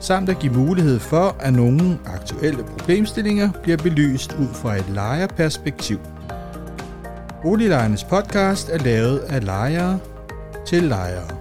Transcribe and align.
samt 0.00 0.28
at 0.28 0.38
give 0.38 0.52
mulighed 0.52 0.98
for, 0.98 1.36
at 1.40 1.52
nogle 1.52 1.98
aktuelle 2.06 2.64
problemstillinger 2.64 3.52
bliver 3.62 3.76
belyst 3.76 4.32
ud 4.32 4.54
fra 4.54 4.76
et 4.76 4.88
lejerperspektiv. 4.88 5.98
Boliglejernes 7.42 8.04
podcast 8.04 8.68
er 8.68 8.78
lavet 8.78 9.18
af 9.18 9.44
lejere 9.44 9.98
til 10.66 10.82
lejere. 10.82 11.38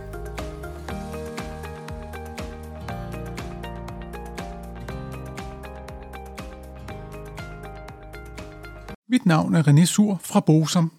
Mit 9.10 9.26
navn 9.26 9.56
er 9.56 9.64
René 9.68 9.86
Sur 9.86 10.20
fra 10.24 10.40
Bosom. 10.40 10.92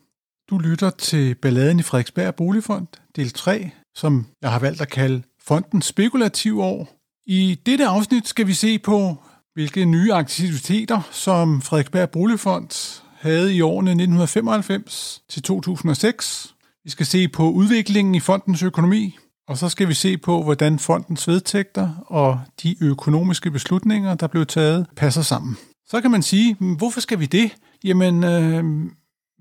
Du 0.50 0.58
lytter 0.58 0.90
til 0.90 1.34
Balladen 1.34 1.78
i 1.78 1.82
Frederiksberg 1.82 2.34
Boligfond, 2.34 2.86
del 3.16 3.30
3, 3.30 3.70
som 3.94 4.26
jeg 4.42 4.52
har 4.52 4.58
valgt 4.58 4.80
at 4.80 4.88
kalde 4.88 5.22
Fondens 5.40 5.86
spekulative 5.86 6.64
år, 6.64 6.97
i 7.28 7.58
dette 7.66 7.86
afsnit 7.86 8.28
skal 8.28 8.46
vi 8.46 8.52
se 8.52 8.78
på, 8.78 9.16
hvilke 9.54 9.84
nye 9.84 10.12
aktiviteter, 10.12 11.00
som 11.12 11.62
Frederiksberg 11.62 12.10
Boligfond 12.10 13.00
havde 13.20 13.54
i 13.54 13.60
årene 13.60 13.90
1995 13.90 15.22
til 15.28 15.42
2006. 15.42 16.54
Vi 16.84 16.90
skal 16.90 17.06
se 17.06 17.28
på 17.28 17.50
udviklingen 17.50 18.14
i 18.14 18.20
fondens 18.20 18.62
økonomi, 18.62 19.16
og 19.48 19.58
så 19.58 19.68
skal 19.68 19.88
vi 19.88 19.94
se 19.94 20.18
på, 20.18 20.42
hvordan 20.42 20.78
fondens 20.78 21.28
vedtægter 21.28 22.04
og 22.06 22.40
de 22.62 22.76
økonomiske 22.80 23.50
beslutninger, 23.50 24.14
der 24.14 24.26
blev 24.26 24.46
taget, 24.46 24.86
passer 24.96 25.22
sammen. 25.22 25.56
Så 25.86 26.00
kan 26.00 26.10
man 26.10 26.22
sige, 26.22 26.56
hvorfor 26.78 27.00
skal 27.00 27.20
vi 27.20 27.26
det? 27.26 27.56
Jamen, 27.84 28.24
øh, 28.24 28.64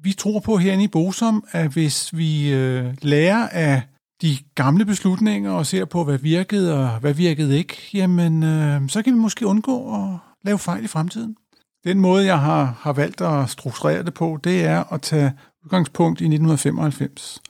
vi 0.04 0.14
tror 0.14 0.40
på 0.40 0.58
herinde 0.58 0.84
i 0.84 0.88
Bosom, 0.88 1.44
at 1.52 1.72
hvis 1.72 2.18
vi 2.18 2.54
øh, 2.54 2.94
lærer 3.02 3.48
af 3.48 3.82
de 4.22 4.38
gamle 4.56 4.86
beslutninger 4.86 5.52
og 5.52 5.66
ser 5.66 5.86
på, 5.86 6.04
hvad 6.04 6.18
virkede 6.18 6.74
og 6.74 7.00
hvad 7.00 7.14
virkede 7.14 7.58
ikke, 7.58 7.78
jamen 7.94 8.44
øh, 8.44 8.90
så 8.90 9.02
kan 9.02 9.14
vi 9.14 9.20
måske 9.20 9.48
undgå 9.48 9.96
at 9.96 10.20
lave 10.44 10.60
fejl 10.60 10.84
i 10.84 10.88
fremtiden. 10.88 11.36
Den 11.84 12.00
måde, 12.00 12.26
jeg 12.26 12.40
har, 12.40 12.78
har 12.80 12.94
valgt 12.94 13.22
at 13.22 13.50
strukturere 13.50 14.04
det 14.04 14.14
på, 14.14 14.40
det 14.44 14.66
er 14.66 14.94
at 14.94 15.02
tage 15.02 15.34
udgangspunkt 15.64 16.22
i 16.22 16.26
1995. 16.26 17.42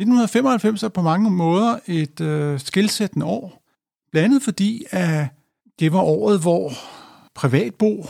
1995 0.00 0.82
er 0.82 0.88
på 0.88 1.02
mange 1.02 1.30
måder 1.30 1.78
et 1.86 2.20
øh, 2.20 2.60
skilsættende 2.60 3.26
år, 3.26 3.62
blandt 4.12 4.24
andet 4.24 4.42
fordi, 4.42 4.84
at 4.90 5.26
det 5.78 5.92
var 5.92 6.00
året, 6.00 6.40
hvor 6.40 6.72
privatbo, 7.34 8.06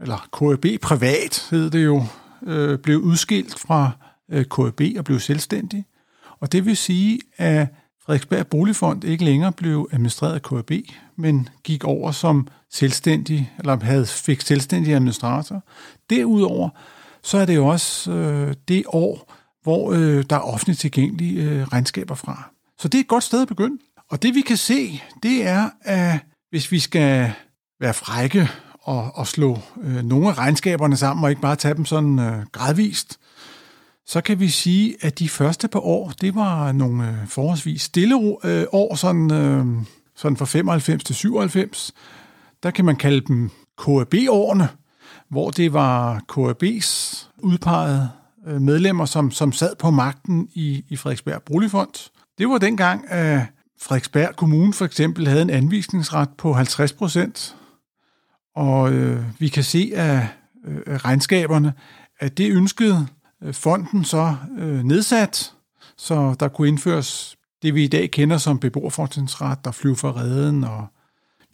eller 0.00 0.28
KAB 0.38 0.80
Privat 0.82 1.48
hed 1.50 1.70
det 1.70 1.84
jo, 1.84 2.04
øh, 2.42 2.78
blev 2.78 2.98
udskilt 2.98 3.58
fra 3.58 3.90
øh, 4.30 4.44
KAB 4.44 4.80
og 4.98 5.04
blev 5.04 5.20
selvstændig. 5.20 5.84
Og 6.44 6.52
det 6.52 6.66
vil 6.66 6.76
sige, 6.76 7.20
at 7.36 7.68
Frederiksberg 8.04 8.46
Boligfond 8.46 9.04
ikke 9.04 9.24
længere 9.24 9.52
blev 9.52 9.88
administreret 9.92 10.34
af 10.34 10.42
KAB, 10.42 10.70
men 11.16 11.48
gik 11.62 11.84
over 11.84 12.10
som 12.10 12.48
selvstændig, 12.70 13.52
eller 13.58 13.84
havde, 13.84 14.06
fik 14.06 14.40
selvstændig 14.40 14.94
administrator. 14.94 15.62
Derudover, 16.10 16.68
så 17.22 17.38
er 17.38 17.44
det 17.44 17.54
jo 17.54 17.66
også 17.66 18.12
øh, 18.12 18.54
det 18.68 18.84
år, 18.86 19.32
hvor 19.62 19.92
øh, 19.92 20.24
der 20.30 20.36
er 20.36 20.40
offentligt 20.40 20.80
tilgængelige 20.80 21.42
øh, 21.42 21.62
regnskaber 21.62 22.14
fra. 22.14 22.50
Så 22.78 22.88
det 22.88 22.98
er 22.98 23.02
et 23.02 23.08
godt 23.08 23.24
sted 23.24 23.42
at 23.42 23.48
begynde. 23.48 23.78
Og 24.10 24.22
det 24.22 24.34
vi 24.34 24.40
kan 24.40 24.56
se, 24.56 25.02
det 25.22 25.46
er, 25.46 25.70
at 25.82 26.18
hvis 26.50 26.72
vi 26.72 26.78
skal 26.78 27.32
være 27.80 27.94
frække 27.94 28.48
og, 28.82 29.10
og 29.14 29.26
slå 29.26 29.58
øh, 29.82 30.02
nogle 30.04 30.28
af 30.28 30.38
regnskaberne 30.38 30.96
sammen, 30.96 31.24
og 31.24 31.30
ikke 31.30 31.42
bare 31.42 31.56
tage 31.56 31.74
dem 31.74 31.84
sådan 31.84 32.18
øh, 32.18 32.46
gradvist, 32.52 33.18
så 34.06 34.20
kan 34.20 34.40
vi 34.40 34.48
sige, 34.48 34.96
at 35.00 35.18
de 35.18 35.28
første 35.28 35.68
par 35.68 35.80
år, 35.80 36.12
det 36.20 36.34
var 36.34 36.72
nogle 36.72 37.08
øh, 37.08 37.28
forholdsvis 37.28 37.82
stille 37.82 38.14
øh, 38.44 38.64
år, 38.72 38.94
sådan, 38.94 39.32
øh, 39.32 39.66
sådan 40.16 40.36
fra 40.36 40.44
95 40.44 41.04
til 41.04 41.14
97. 41.14 41.94
Der 42.62 42.70
kan 42.70 42.84
man 42.84 42.96
kalde 42.96 43.20
dem 43.20 43.50
KAB-årene, 43.78 44.68
hvor 45.28 45.50
det 45.50 45.72
var 45.72 46.22
KAB's 46.32 47.26
udpegede 47.38 48.10
medlemmer, 48.60 49.04
som, 49.04 49.30
som 49.30 49.52
sad 49.52 49.76
på 49.76 49.90
magten 49.90 50.48
i, 50.54 50.84
i 50.88 50.96
Frederiksberg 50.96 51.42
Boligfond. 51.42 52.10
Det 52.38 52.48
var 52.48 52.58
dengang, 52.58 53.10
at 53.10 53.40
Frederiksberg 53.82 54.36
Kommune 54.36 54.72
for 54.72 54.84
eksempel 54.84 55.28
havde 55.28 55.42
en 55.42 55.50
anvisningsret 55.50 56.28
på 56.38 56.52
50 56.52 56.92
procent, 56.92 57.56
og 58.56 58.92
øh, 58.92 59.24
vi 59.38 59.48
kan 59.48 59.64
se 59.64 59.92
af 59.94 60.28
øh, 60.66 60.96
regnskaberne, 60.96 61.72
at 62.20 62.38
det 62.38 62.52
ønskede 62.52 63.06
Øh, 63.44 63.54
fonden 63.54 64.04
så 64.04 64.36
øh, 64.58 64.82
nedsat, 64.82 65.52
så 65.96 66.36
der 66.40 66.48
kunne 66.48 66.68
indføres 66.68 67.36
det, 67.62 67.74
vi 67.74 67.84
i 67.84 67.88
dag 67.88 68.10
kender 68.10 68.38
som 68.38 68.58
beboerfortrinsret, 68.58 69.64
der 69.64 69.70
flyver 69.70 69.96
for 69.96 70.16
redden. 70.16 70.64
Og 70.64 70.86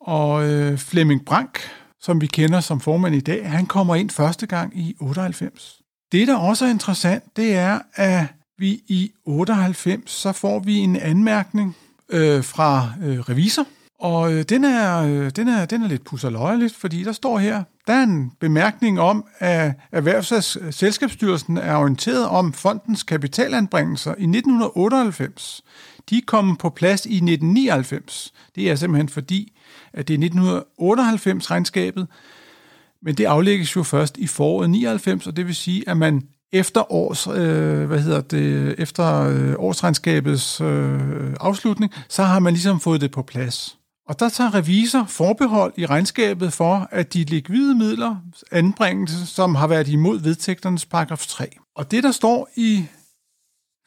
og 0.00 0.50
øh, 0.50 0.78
Flemming 0.78 1.24
Brank, 1.24 1.60
som 2.00 2.20
vi 2.20 2.26
kender 2.26 2.60
som 2.60 2.80
formand 2.80 3.14
i 3.14 3.20
dag, 3.20 3.50
han 3.50 3.66
kommer 3.66 3.94
ind 3.94 4.10
første 4.10 4.46
gang 4.46 4.78
i 4.78 4.96
98. 5.00 5.82
Det, 6.12 6.28
der 6.28 6.36
også 6.36 6.64
er 6.64 6.70
interessant, 6.70 7.36
det 7.36 7.54
er, 7.54 7.78
at 7.94 8.26
vi 8.58 8.70
i 8.88 9.12
98, 9.24 10.10
så 10.10 10.32
får 10.32 10.58
vi 10.58 10.76
en 10.76 10.96
anmærkning 10.96 11.76
øh, 12.08 12.44
fra 12.44 12.92
øh, 13.02 13.20
revisor, 13.20 13.66
og 13.98 14.32
øh, 14.32 14.42
den, 14.42 14.64
er, 14.64 15.02
øh, 15.02 15.30
den, 15.30 15.48
er, 15.48 15.66
den 15.66 15.82
er 15.82 15.88
lidt 15.88 16.04
pusserløjeligt, 16.04 16.74
fordi 16.74 17.04
der 17.04 17.12
står 17.12 17.38
her, 17.38 17.62
der 17.86 17.92
er 17.92 18.02
en 18.02 18.32
bemærkning 18.40 19.00
om, 19.00 19.24
at 19.38 19.72
Erhvervs- 19.92 20.70
Selskabsstyrelsen 20.70 21.58
er 21.58 21.76
orienteret 21.76 22.26
om 22.26 22.52
fondens 22.52 23.02
kapitalanbringelser 23.02 24.10
i 24.10 24.26
1998. 24.26 25.62
De 26.10 26.20
kom 26.20 26.56
på 26.56 26.70
plads 26.70 27.06
i 27.06 27.14
1999. 27.14 28.32
Det 28.54 28.70
er 28.70 28.74
simpelthen 28.74 29.08
fordi, 29.08 29.52
at 29.92 30.08
det 30.08 30.24
er 30.24 30.28
1998-regnskabet, 30.28 32.06
men 33.02 33.14
det 33.14 33.24
aflægges 33.24 33.76
jo 33.76 33.82
først 33.82 34.18
i 34.18 34.26
foråret 34.26 34.70
99, 34.70 35.26
og 35.26 35.36
det 35.36 35.46
vil 35.46 35.54
sige, 35.54 35.88
at 35.88 35.96
man 35.96 36.22
efter 36.52 36.92
års, 36.92 37.26
øh, 37.26 37.84
hvad 37.84 38.00
hedder 38.00 38.20
det, 38.20 38.74
efter 38.78 39.22
øh, 39.22 39.54
årsregnskabets 39.58 40.60
øh, 40.60 41.00
afslutning, 41.40 41.92
så 42.08 42.22
har 42.22 42.38
man 42.38 42.52
ligesom 42.52 42.80
fået 42.80 43.00
det 43.00 43.10
på 43.10 43.22
plads. 43.22 43.78
Og 44.08 44.20
der 44.20 44.28
tager 44.28 44.54
revisor 44.54 45.04
forbehold 45.08 45.72
i 45.76 45.86
regnskabet 45.86 46.52
for, 46.52 46.88
at 46.90 47.12
de 47.14 47.24
likvide 47.24 47.74
midler 47.74 48.16
anbringes, 48.52 49.12
som 49.28 49.54
har 49.54 49.66
været 49.66 49.88
imod 49.88 50.20
vedtægternes 50.20 50.86
paragraf 50.86 51.26
3. 51.26 51.50
Og 51.76 51.90
det, 51.90 52.02
der 52.02 52.12
står 52.12 52.48
i 52.56 52.86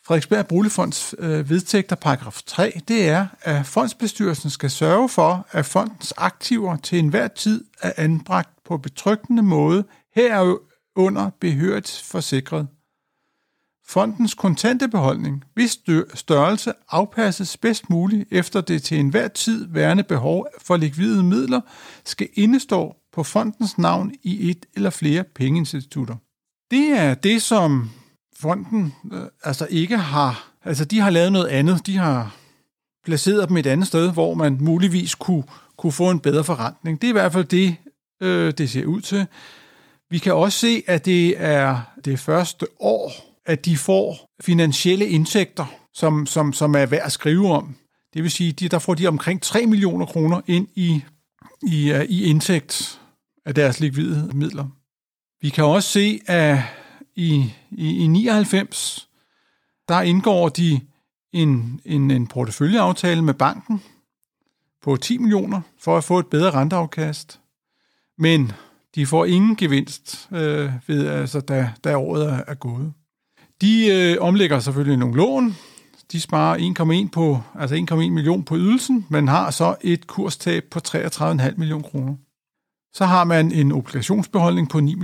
Frederiksberg 0.05 0.47
Boligfonds 0.47 1.15
øh, 1.19 1.49
vedtægter 1.49 1.95
paragraf 1.95 2.41
3, 2.45 2.81
det 2.87 3.09
er, 3.09 3.27
at 3.41 3.65
fondsbestyrelsen 3.65 4.49
skal 4.49 4.71
sørge 4.71 5.09
for, 5.09 5.47
at 5.51 5.65
fondens 5.65 6.13
aktiver 6.17 6.77
til 6.77 6.99
enhver 6.99 7.27
tid 7.27 7.65
er 7.81 7.91
anbragt 7.97 8.49
på 8.65 8.77
betryggende 8.77 9.43
måde, 9.43 9.83
herunder 10.15 11.29
behørigt 11.39 12.01
forsikret. 12.05 12.67
Fondens 13.89 14.33
kontante 14.33 14.87
beholdning, 14.87 15.43
hvis 15.53 15.79
størrelse 16.13 16.73
afpasses 16.89 17.57
bedst 17.57 17.89
muligt 17.89 18.27
efter 18.31 18.61
det 18.61 18.83
til 18.83 18.99
enhver 18.99 19.27
tid 19.27 19.67
værende 19.69 20.03
behov 20.03 20.47
for 20.61 20.77
likvide 20.77 21.23
midler, 21.23 21.61
skal 22.05 22.27
indestå 22.33 22.95
på 23.13 23.23
fondens 23.23 23.77
navn 23.77 24.13
i 24.23 24.49
et 24.49 24.65
eller 24.75 24.89
flere 24.89 25.23
pengeinstitutter. 25.23 26.15
Det 26.71 26.89
er 26.89 27.13
det, 27.13 27.41
som 27.41 27.89
fonden 28.39 28.93
øh, 29.13 29.21
altså 29.43 29.67
ikke 29.69 29.97
har... 29.97 30.51
Altså, 30.65 30.85
de 30.85 30.99
har 30.99 31.09
lavet 31.09 31.31
noget 31.31 31.47
andet. 31.47 31.85
De 31.85 31.97
har 31.97 32.35
placeret 33.05 33.49
dem 33.49 33.57
et 33.57 33.67
andet 33.67 33.87
sted, 33.87 34.13
hvor 34.13 34.33
man 34.33 34.57
muligvis 34.61 35.15
kunne, 35.15 35.43
kunne 35.77 35.91
få 35.91 36.09
en 36.09 36.19
bedre 36.19 36.43
forrentning. 36.43 37.01
Det 37.01 37.07
er 37.07 37.11
i 37.11 37.11
hvert 37.11 37.33
fald 37.33 37.45
det, 37.45 37.75
øh, 38.21 38.53
det 38.57 38.69
ser 38.69 38.85
ud 38.85 39.01
til. 39.01 39.25
Vi 40.09 40.17
kan 40.17 40.33
også 40.33 40.59
se, 40.59 40.83
at 40.87 41.05
det 41.05 41.33
er 41.37 41.81
det 42.05 42.19
første 42.19 42.65
år, 42.79 43.26
at 43.47 43.65
de 43.65 43.77
får 43.77 44.29
finansielle 44.41 45.07
indtægter, 45.07 45.65
som, 45.93 46.25
som, 46.25 46.53
som 46.53 46.75
er 46.75 46.85
værd 46.85 47.05
at 47.05 47.11
skrive 47.11 47.51
om. 47.51 47.75
Det 48.13 48.23
vil 48.23 48.31
sige, 48.31 48.51
de, 48.51 48.69
der 48.69 48.79
får 48.79 48.93
de 48.93 49.07
omkring 49.07 49.41
3 49.41 49.65
millioner 49.65 50.05
kroner 50.05 50.41
ind 50.47 50.67
i, 50.75 51.03
i, 51.63 51.91
uh, 51.93 52.01
i 52.01 52.23
indtægt 52.23 53.01
af 53.45 53.55
deres 53.55 53.79
likvide 53.79 54.31
midler. 54.33 54.67
Vi 55.41 55.49
kan 55.49 55.63
også 55.63 55.89
se, 55.89 56.19
at 56.27 56.59
i, 57.15 57.53
i, 57.71 58.03
i 58.03 58.07
99, 58.07 59.09
der 59.87 60.01
indgår 60.01 60.49
de 60.49 60.79
en, 61.33 61.81
en, 61.85 62.11
en 62.11 62.27
porteføljeaftale 62.27 63.21
med 63.21 63.33
banken 63.33 63.81
på 64.81 64.95
10 64.95 65.17
millioner 65.17 65.61
for 65.79 65.97
at 65.97 66.03
få 66.03 66.19
et 66.19 66.27
bedre 66.27 66.51
renteafkast. 66.51 67.39
Men 68.17 68.51
de 68.95 69.05
får 69.05 69.25
ingen 69.25 69.55
gevinst, 69.55 70.29
øh, 70.31 70.71
ved, 70.87 71.07
altså, 71.07 71.39
da, 71.39 71.73
da 71.83 71.97
året 71.97 72.25
er, 72.25 72.43
er 72.47 72.53
gået. 72.53 72.93
De 73.61 73.87
øh, 73.87 74.17
omlægger 74.19 74.59
selvfølgelig 74.59 74.97
nogle 74.97 75.15
lån. 75.15 75.55
De 76.11 76.21
sparer 76.21 77.03
1,1 77.03 77.09
på, 77.09 77.39
altså 77.59 77.75
1,1 77.75 77.95
million 77.95 78.43
på 78.43 78.57
ydelsen, 78.57 79.05
men 79.09 79.27
har 79.27 79.51
så 79.51 79.75
et 79.81 80.07
kurstab 80.07 80.63
på 80.71 80.79
33,5 80.87 81.57
millioner 81.57 81.89
kroner. 81.89 82.15
Så 82.93 83.05
har 83.05 83.23
man 83.23 83.51
en 83.51 83.71
obligationsbeholdning 83.71 84.69
på 84.69 84.79
9 84.79 84.95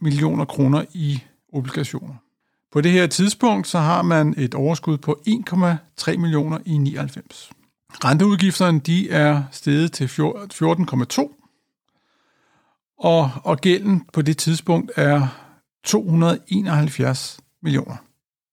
millioner 0.00 0.44
kroner 0.44 0.84
i 0.92 1.22
obligationer. 1.52 2.14
På 2.72 2.80
det 2.80 2.92
her 2.92 3.06
tidspunkt 3.06 3.68
så 3.68 3.78
har 3.78 4.02
man 4.02 4.34
et 4.38 4.54
overskud 4.54 4.98
på 4.98 5.20
1,3 5.28 6.16
millioner 6.16 6.58
i 6.66 6.76
99. 6.76 7.50
Renteudgifterne 8.04 8.80
de 8.80 9.10
er 9.10 9.42
steget 9.52 9.92
til 9.92 10.04
14,2 10.04 11.40
og, 12.98 13.30
og 13.44 13.58
gælden 13.58 14.04
på 14.12 14.22
det 14.22 14.38
tidspunkt 14.38 14.90
er 14.96 15.28
271 15.84 17.38
millioner, 17.64 17.96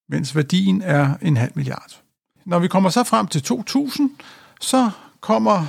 mens 0.10 0.36
værdien 0.36 0.82
er 0.82 1.14
en 1.22 1.38
halv 1.38 1.52
milliard. 1.56 2.02
Når 2.46 2.60
vi 2.60 2.68
kommer 2.68 2.90
så 2.90 3.04
frem 3.04 3.28
til 3.28 3.44
2000, 3.44 4.12
så 4.62 4.92
kommer, 5.22 5.66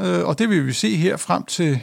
øh, 0.00 0.24
og 0.24 0.38
det 0.38 0.50
vil 0.50 0.66
vi 0.66 0.72
se 0.72 0.96
her 0.96 1.16
frem 1.16 1.44
til 1.44 1.82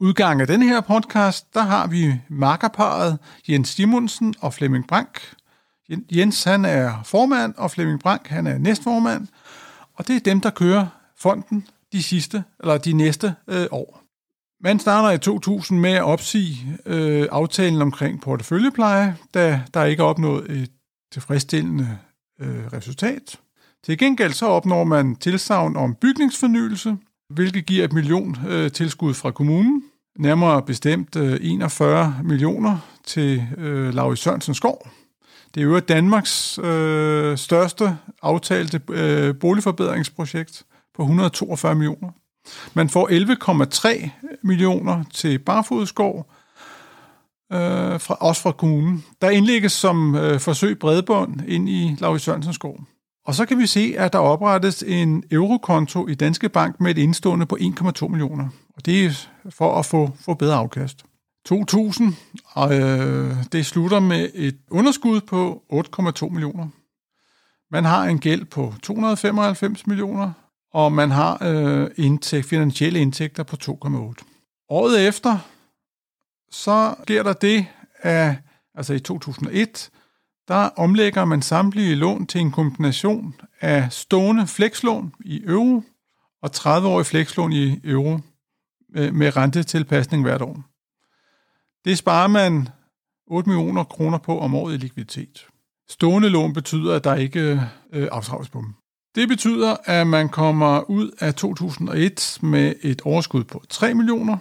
udgangen 0.00 0.40
af 0.40 0.46
den 0.46 0.62
her 0.62 0.80
podcast, 0.80 1.54
der 1.54 1.62
har 1.62 1.86
vi 1.86 2.14
makkerparet 2.28 3.18
Jens 3.48 3.68
Simonsen 3.68 4.34
og 4.40 4.54
Flemming 4.54 4.86
Brank. 4.86 5.34
Jens 6.12 6.44
han 6.44 6.64
er 6.64 7.02
formand, 7.04 7.54
og 7.56 7.70
Flemming 7.70 8.00
Brank 8.00 8.26
han 8.26 8.46
er 8.46 8.58
næstformand, 8.58 9.26
og 9.94 10.08
det 10.08 10.16
er 10.16 10.20
dem, 10.20 10.40
der 10.40 10.50
kører 10.50 10.86
fonden 11.16 11.66
de 11.92 12.02
sidste, 12.02 12.44
eller 12.60 12.78
de 12.78 12.92
næste 12.92 13.34
øh, 13.48 13.66
år. 13.70 14.07
Man 14.60 14.78
starter 14.78 15.10
i 15.10 15.18
2000 15.18 15.80
med 15.80 15.90
at 15.90 16.02
opsige 16.02 16.78
øh, 16.86 17.26
aftalen 17.30 17.82
omkring 17.82 18.20
porteføljepleje, 18.20 19.16
da 19.34 19.62
der 19.74 19.84
ikke 19.84 20.00
er 20.00 20.06
opnået 20.06 20.50
et 20.50 20.70
tilfredsstillende 21.12 21.98
øh, 22.40 22.66
resultat. 22.72 23.40
Til 23.84 23.98
gengæld 23.98 24.32
så 24.32 24.46
opnår 24.46 24.84
man 24.84 25.16
tilsavn 25.16 25.76
om 25.76 25.94
bygningsfornyelse, 25.94 26.96
hvilket 27.30 27.66
giver 27.66 27.84
et 27.84 27.92
million 27.92 28.36
øh, 28.48 28.72
tilskud 28.72 29.14
fra 29.14 29.30
kommunen. 29.30 29.82
Nærmere 30.18 30.62
bestemt 30.62 31.16
øh, 31.16 31.38
41 31.42 32.20
millioner 32.24 32.78
til 33.04 33.46
øh, 33.58 33.94
Laurits 33.94 34.22
Sørensen 34.22 34.54
Skov. 34.54 34.88
Det 35.54 35.60
er 35.60 35.64
jo 35.64 35.80
Danmarks 35.80 36.58
øh, 36.58 37.38
største 37.38 37.98
aftalte 38.22 38.80
øh, 38.90 39.34
boligforbedringsprojekt 39.38 40.64
på 40.94 41.02
142 41.02 41.74
millioner. 41.74 42.10
Man 42.74 42.88
får 42.88 43.08
11,3 43.08 44.10
millioner 44.42 45.04
til 45.14 45.38
Barfodskov, 45.38 46.30
øh, 47.52 48.00
fra, 48.00 48.14
også 48.14 48.42
fra 48.42 48.52
kommunen. 48.52 49.04
Der 49.22 49.30
indlægges 49.30 49.72
som 49.72 50.14
øh, 50.14 50.40
forsøg 50.40 50.78
bredbånd 50.78 51.40
ind 51.48 51.68
i 51.68 51.96
Laurits 51.98 52.24
Sørensens 52.24 52.54
skov. 52.54 52.80
Og 53.26 53.34
så 53.34 53.46
kan 53.46 53.58
vi 53.58 53.66
se, 53.66 53.94
at 53.98 54.12
der 54.12 54.18
oprettes 54.18 54.84
en 54.86 55.24
eurokonto 55.30 56.08
i 56.08 56.14
Danske 56.14 56.48
Bank 56.48 56.80
med 56.80 56.90
et 56.90 56.98
indstående 56.98 57.46
på 57.46 57.58
1,2 57.60 58.08
millioner. 58.08 58.48
Og 58.76 58.86
det 58.86 59.04
er 59.04 59.10
for 59.50 59.78
at 59.78 59.86
få, 59.86 60.10
få 60.20 60.34
bedre 60.34 60.56
afkast. 60.56 61.04
2000, 61.46 62.14
og 62.52 62.78
øh, 62.80 63.36
det 63.52 63.66
slutter 63.66 64.00
med 64.00 64.28
et 64.34 64.58
underskud 64.70 65.20
på 65.20 65.62
8,2 65.72 66.28
millioner. 66.28 66.68
Man 67.70 67.84
har 67.84 68.04
en 68.04 68.18
gæld 68.18 68.44
på 68.44 68.74
295 68.82 69.86
millioner, 69.86 70.32
og 70.72 70.92
man 70.92 71.10
har 71.10 71.38
øh, 71.42 71.90
indtægt, 71.96 72.46
finansielle 72.46 73.00
indtægter 73.00 73.42
på 73.42 73.56
2,8. 73.62 74.64
Året 74.68 75.08
efter, 75.08 75.38
så 76.50 76.94
sker 77.02 77.22
der 77.22 77.32
det, 77.32 77.66
at 78.02 78.34
altså 78.74 78.94
i 78.94 79.00
2001, 79.00 79.90
der 80.48 80.54
omlægger 80.54 81.24
man 81.24 81.42
samtlige 81.42 81.94
lån 81.94 82.26
til 82.26 82.40
en 82.40 82.50
kombination 82.50 83.34
af 83.60 83.92
stående 83.92 84.46
flekslån 84.46 85.14
i 85.20 85.42
euro 85.44 85.82
og 86.42 86.50
30-årige 86.56 87.04
flekslån 87.04 87.52
i 87.52 87.80
euro 87.84 88.18
øh, 88.96 89.14
med 89.14 89.36
rentetilpasning 89.36 90.22
hvert 90.22 90.42
år. 90.42 90.62
Det 91.84 91.98
sparer 91.98 92.28
man 92.28 92.68
8 93.26 93.50
millioner 93.50 93.84
kroner 93.84 94.18
på 94.18 94.40
om 94.40 94.54
året 94.54 94.74
i 94.74 94.76
likviditet. 94.76 95.46
Stående 95.88 96.28
lån 96.28 96.52
betyder, 96.52 96.96
at 96.96 97.04
der 97.04 97.14
ikke 97.14 97.68
øh, 97.92 98.08
aftræves 98.12 98.48
på 98.48 98.58
dem. 98.58 98.74
Det 99.14 99.28
betyder, 99.28 99.76
at 99.84 100.06
man 100.06 100.28
kommer 100.28 100.90
ud 100.90 101.10
af 101.20 101.34
2001 101.34 102.38
med 102.42 102.74
et 102.82 103.02
overskud 103.04 103.44
på 103.44 103.64
3 103.68 103.94
millioner. 103.94 104.36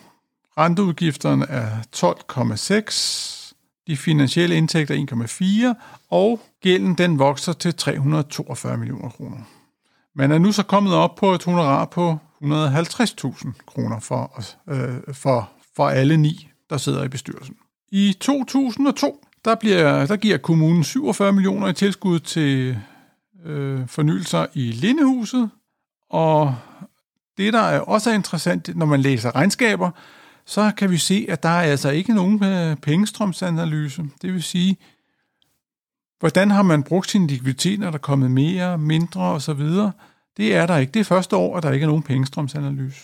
Renteudgifterne 0.57 1.45
er 1.49 1.69
12,6. 1.95 3.53
De 3.87 3.97
finansielle 3.97 4.55
indtægter 4.55 5.75
1,4. 5.75 6.07
Og 6.09 6.41
gælden 6.61 6.93
den 6.93 7.19
vokser 7.19 7.53
til 7.53 7.75
342 7.75 8.77
millioner 8.77 9.09
kroner. 9.09 9.37
Man 10.15 10.31
er 10.31 10.37
nu 10.37 10.51
så 10.51 10.63
kommet 10.63 10.93
op 10.93 11.15
på 11.15 11.31
et 11.31 11.43
honorar 11.43 11.85
på 11.85 12.17
150.000 12.43 13.51
kroner 13.65 13.99
for, 13.99 14.43
øh, 14.69 15.13
for, 15.13 15.49
for 15.75 15.87
alle 15.89 16.17
ni, 16.17 16.49
der 16.69 16.77
sidder 16.77 17.03
i 17.03 17.07
bestyrelsen. 17.07 17.55
I 17.91 18.15
2002 18.19 19.23
der, 19.45 19.55
bliver, 19.55 20.05
der 20.05 20.15
giver 20.15 20.37
kommunen 20.37 20.83
47 20.83 21.33
millioner 21.33 21.67
i 21.67 21.73
tilskud 21.73 22.19
til 22.19 22.77
øh, 23.47 23.87
fornyelser 23.87 24.45
i 24.53 24.71
Lindehuset, 24.71 25.49
og 26.09 26.55
det, 27.37 27.53
der 27.53 27.59
er 27.59 27.79
også 27.79 28.09
er 28.09 28.13
interessant, 28.13 28.75
når 28.75 28.85
man 28.85 29.01
læser 29.01 29.35
regnskaber, 29.35 29.91
så 30.45 30.71
kan 30.77 30.91
vi 30.91 30.97
se, 30.97 31.25
at 31.29 31.43
der 31.43 31.49
er 31.49 31.61
altså 31.61 31.89
ikke 31.89 32.13
nogen 32.13 32.43
øh, 32.43 32.75
pengestrømsanalyse. 32.75 34.05
Det 34.21 34.33
vil 34.33 34.43
sige, 34.43 34.77
hvordan 36.19 36.51
har 36.51 36.61
man 36.61 36.83
brugt 36.83 37.09
sin 37.09 37.27
likviditet, 37.27 37.79
når 37.79 37.87
der 37.87 37.97
er 37.97 38.01
kommet 38.01 38.31
mere, 38.31 38.77
mindre 38.77 39.21
osv., 39.21 39.61
det 40.37 40.55
er 40.55 40.65
der 40.65 40.77
ikke. 40.77 40.91
Det 40.91 40.99
er 40.99 41.03
første 41.03 41.35
år, 41.35 41.57
at 41.57 41.63
der 41.63 41.71
ikke 41.71 41.83
er 41.83 41.87
nogen 41.87 42.03
pengestrømsanalyse. 42.03 43.01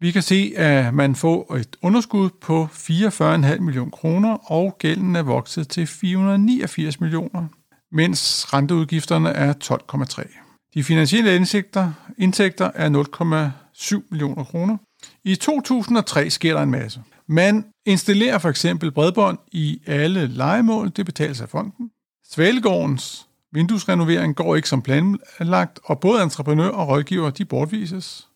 Vi 0.00 0.10
kan 0.10 0.22
se, 0.22 0.52
at 0.56 0.94
man 0.94 1.14
får 1.14 1.54
et 1.54 1.76
underskud 1.82 2.30
på 2.40 2.68
44,5 2.72 3.60
millioner 3.60 3.90
kroner, 3.90 4.52
og 4.52 4.76
gælden 4.78 5.16
er 5.16 5.22
vokset 5.22 5.68
til 5.68 5.86
489 5.86 7.00
millioner 7.00 7.48
mens 7.92 8.52
renteudgifterne 8.52 9.28
er 9.28 9.54
12,3. 9.64 10.46
De 10.74 10.84
finansielle 10.84 11.36
indsigter, 11.36 11.92
indtægter 12.18 12.70
er 12.74 13.50
0,7 13.98 14.08
millioner 14.10 14.44
kroner. 14.44 14.76
I 15.24 15.34
2003 15.34 16.30
sker 16.30 16.54
der 16.54 16.62
en 16.62 16.70
masse. 16.70 17.02
Man 17.26 17.64
installerer 17.86 18.38
for 18.38 18.48
eksempel 18.48 18.92
bredbånd 18.92 19.38
i 19.52 19.80
alle 19.86 20.26
legemål, 20.26 20.92
det 20.96 21.06
betales 21.06 21.40
af 21.40 21.48
fonden. 21.48 21.90
Svalegårdens 22.30 23.26
vinduesrenovering 23.52 24.36
går 24.36 24.56
ikke 24.56 24.68
som 24.68 24.82
planlagt, 24.82 25.80
og 25.84 26.00
både 26.00 26.22
entreprenør 26.22 26.68
og 26.68 26.88
rådgiver 26.88 27.30
de 27.30 27.44
bortvises. 27.44 28.28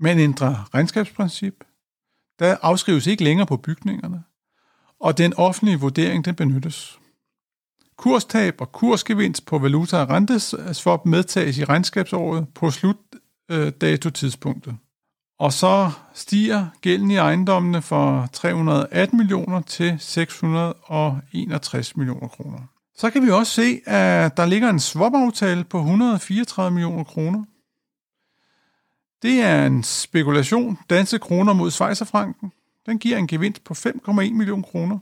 Man 0.00 0.18
ændrer 0.18 0.74
regnskabsprincip. 0.74 1.64
Der 2.38 2.56
afskrives 2.62 3.06
ikke 3.06 3.24
længere 3.24 3.46
på 3.46 3.56
bygningerne, 3.56 4.22
og 5.00 5.18
den 5.18 5.34
offentlige 5.34 5.80
vurdering 5.80 6.24
den 6.24 6.34
benyttes. 6.34 6.98
Kurstab 7.96 8.60
og 8.60 8.72
kursgevinst 8.72 9.46
på 9.46 9.58
valuta 9.58 9.96
og 9.96 10.10
renteswap 10.10 11.06
øh, 11.06 11.10
medtages 11.10 11.58
i 11.58 11.64
regnskabsåret 11.64 12.46
på 12.54 12.70
slutdatotidspunktet. 12.70 14.76
Og 15.38 15.52
så 15.52 15.90
stiger 16.14 16.66
gælden 16.80 17.10
i 17.10 17.16
ejendommene 17.16 17.82
fra 17.82 18.28
318 18.32 19.18
millioner 19.18 19.60
til 19.60 19.96
661 19.98 21.96
millioner 21.96 22.28
kroner. 22.28 22.58
Så 22.96 23.10
kan 23.10 23.22
vi 23.22 23.30
også 23.30 23.52
se, 23.52 23.80
at 23.86 24.36
der 24.36 24.46
ligger 24.46 24.70
en 24.70 24.80
swap-aftale 24.80 25.64
på 25.64 25.78
134 25.78 26.70
millioner 26.70 27.04
kroner. 27.04 27.44
Det 29.22 29.40
er 29.40 29.66
en 29.66 29.82
spekulation, 29.82 30.78
danske 30.90 31.18
kroner 31.18 31.52
mod 31.52 31.70
Schweizerfranken. 31.70 32.52
Den 32.86 32.98
giver 32.98 33.18
en 33.18 33.26
gevinst 33.26 33.64
på 33.64 33.74
5,1 33.74 34.12
millioner 34.12 34.62
kroner. 34.62 34.98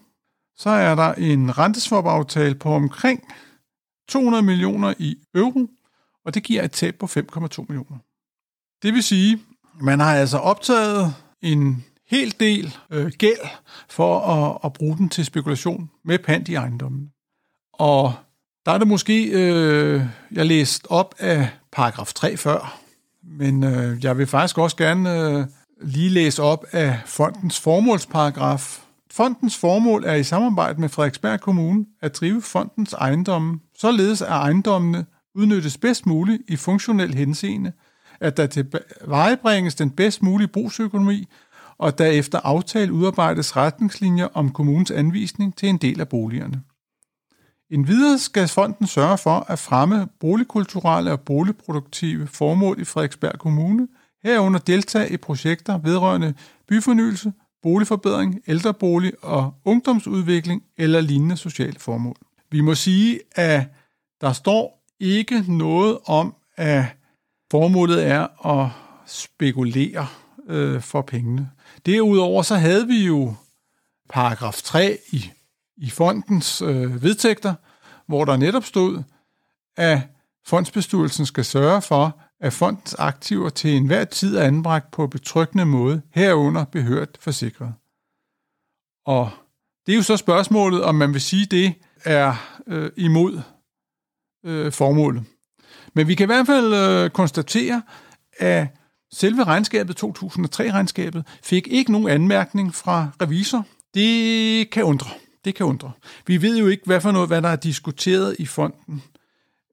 Så 0.57 0.71
er 0.71 0.95
der 0.95 1.13
en 1.13 1.59
renteswap-aftale 1.59 2.55
på 2.55 2.69
omkring 2.75 3.35
200 4.09 4.43
millioner 4.43 4.95
i 4.99 5.17
euro, 5.35 5.67
og 6.25 6.35
det 6.35 6.43
giver 6.43 6.63
et 6.63 6.73
tab 6.73 6.95
på 6.95 7.07
5,2 7.07 7.65
millioner. 7.69 7.99
Det 8.83 8.95
vil 8.95 9.03
sige, 9.03 9.41
man 9.81 10.01
har 10.01 10.15
altså 10.15 10.39
optaget 10.39 11.15
en 11.43 11.85
hel 12.11 12.35
del 12.41 12.77
øh, 12.91 13.13
gæld 13.19 13.49
for 13.89 14.21
at, 14.21 14.59
at 14.65 14.73
bruge 14.73 14.97
den 14.97 15.09
til 15.09 15.25
spekulation 15.25 15.91
med 16.05 16.19
pant 16.19 16.49
i 16.49 16.55
ejendommen. 16.55 17.11
Og 17.73 18.15
der 18.67 18.73
er 18.73 18.79
det 18.79 18.89
måske, 18.89 19.25
øh, 19.25 20.03
jeg 20.33 20.47
læste 20.47 20.91
op 20.91 21.15
af 21.19 21.49
paragraf 21.73 22.13
3 22.13 22.37
før, 22.37 22.81
men 23.23 23.65
øh, 23.65 24.05
jeg 24.05 24.19
vil 24.19 24.27
faktisk 24.27 24.59
også 24.59 24.77
gerne 24.77 25.21
øh, 25.21 25.47
lige 25.83 26.11
læse 26.11 26.43
op 26.43 26.65
af 26.73 27.01
fondens 27.07 27.61
formålsparagraf. 27.61 28.84
Fondens 29.17 29.57
formål 29.57 30.05
er 30.05 30.15
i 30.15 30.23
samarbejde 30.23 30.81
med 30.81 30.89
Frederiksberg 30.89 31.41
Kommune 31.41 31.87
at 32.03 32.17
drive 32.17 32.43
fondens 32.43 32.93
ejendomme, 32.93 33.61
således 33.79 34.23
at 34.23 34.29
ejendommene 34.29 35.07
udnyttes 35.35 35.79
bedst 35.79 36.07
muligt 36.07 36.43
i 36.49 36.57
funktionel 36.57 37.15
henseende, 37.15 37.73
at 38.21 38.37
der 38.37 38.47
tilvejebringes 38.47 39.75
den 39.75 39.91
bedst 39.91 40.23
mulige 40.23 40.49
brugsøkonomi, 40.49 41.29
og 41.79 41.99
der 41.99 42.07
efter 42.07 42.41
aftale 42.41 42.93
udarbejdes 42.93 43.57
retningslinjer 43.57 44.29
om 44.35 44.51
kommunens 44.51 44.91
anvisning 44.91 45.57
til 45.57 45.69
en 45.69 45.77
del 45.77 46.01
af 46.01 46.09
boligerne. 46.09 46.63
En 47.71 47.89
videre 47.89 48.19
skal 48.19 48.49
fonden 48.49 48.87
sørge 48.87 49.19
for 49.19 49.47
at 49.49 49.59
fremme 49.59 50.09
boligkulturelle 50.21 51.13
og 51.13 51.21
boligproduktive 51.21 52.27
formål 52.27 52.81
i 52.81 52.85
Frederiksberg 52.85 53.39
Kommune, 53.39 53.89
herunder 54.25 54.61
deltage 54.61 55.13
i 55.13 55.17
projekter 55.17 55.79
vedrørende 55.79 56.35
byfornyelse, 56.69 57.33
boligforbedring, 57.65 58.41
ældrebolig 58.47 59.13
og 59.23 59.55
ungdomsudvikling 59.65 60.63
eller 60.77 61.01
lignende 61.01 61.37
sociale 61.37 61.79
formål. 61.79 62.17
Vi 62.51 62.61
må 62.61 62.75
sige, 62.75 63.21
at 63.33 63.63
der 64.21 64.33
står 64.33 64.85
ikke 65.01 65.45
noget 65.49 65.99
om, 66.07 66.35
at 66.57 66.85
formålet 67.51 68.07
er 68.07 68.47
at 68.47 68.71
spekulere 69.07 70.07
øh, 70.49 70.81
for 70.81 71.03
pengene. 71.03 71.51
Derudover 71.87 72.43
så 72.43 72.57
havde 72.57 72.87
vi 72.87 73.07
jo 73.07 73.35
paragraf 74.09 74.63
3 74.63 74.99
i 75.13 75.31
i 75.77 75.91
fondens 75.91 76.63
øh, 76.63 77.03
vedtægter, 77.03 77.55
hvor 78.07 78.25
der 78.25 78.37
netop 78.37 78.65
stod, 78.65 79.03
at 79.77 80.01
fondsbestyrelsen 80.47 81.27
skal 81.27 81.45
sørge 81.45 81.83
for, 81.83 82.19
at 82.41 82.53
fondens 82.53 82.95
aktiver 82.95 83.49
til 83.49 83.71
enhver 83.77 84.05
tid 84.05 84.37
er 84.37 84.43
anbragt 84.43 84.91
på 84.91 85.07
betryggende 85.07 85.65
måde, 85.65 86.03
herunder 86.15 86.65
behørt 86.65 87.19
forsikret. 87.21 87.75
Og 89.07 89.31
det 89.87 89.93
er 89.93 89.97
jo 89.97 90.03
så 90.03 90.17
spørgsmålet, 90.17 90.83
om 90.83 90.95
man 90.95 91.13
vil 91.13 91.21
sige, 91.21 91.47
det 91.47 91.75
er 92.05 92.35
øh, 92.67 92.91
imod 92.97 93.41
øh, 94.45 94.73
formålet. 94.73 95.25
Men 95.95 96.09
vi 96.09 96.15
kan 96.15 96.25
i 96.25 96.33
hvert 96.33 96.47
fald 96.47 96.75
øh, 96.75 97.11
konstatere, 97.11 97.83
at 98.39 98.67
selve 99.13 99.45
regnskabet, 99.45 100.05
2003-regnskabet, 100.05 101.23
fik 101.43 101.69
ikke 101.71 101.93
nogen 101.93 102.09
anmærkning 102.09 102.75
fra 102.75 103.09
revisor. 103.23 103.67
Det 103.95 104.71
kan 104.71 104.85
undre. 104.85 105.11
Det 105.45 105.55
kan 105.55 105.67
undre. 105.67 105.93
Vi 106.27 106.43
ved 106.43 106.59
jo 106.59 106.67
ikke, 106.67 106.83
hvad 106.87 107.01
for 107.01 107.11
noget, 107.11 107.29
hvad 107.29 107.43
der 107.43 107.49
er 107.49 107.57
diskuteret 107.57 108.37
i 108.39 108.47
fonden, 108.47 109.03